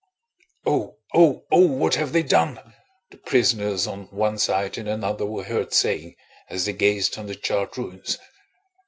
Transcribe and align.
"Oh, 0.65 0.97
oh, 1.13 1.45
oh! 1.51 1.67
What 1.67 1.93
have 1.93 2.11
they 2.11 2.23
done?" 2.23 2.59
the 3.11 3.17
prisoners 3.17 3.85
on 3.85 4.05
one 4.05 4.39
side 4.39 4.79
and 4.79 4.89
another 4.89 5.27
were 5.27 5.43
heard 5.43 5.73
saying 5.75 6.15
as 6.49 6.65
they 6.65 6.73
gazed 6.73 7.19
on 7.19 7.27
the 7.27 7.35
charred 7.35 7.77
ruins. 7.77 8.17